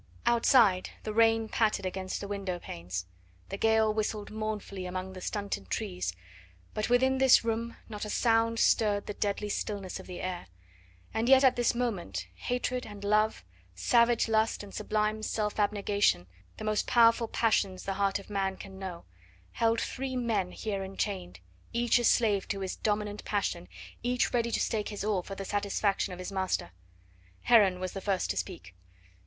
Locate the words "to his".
22.47-22.75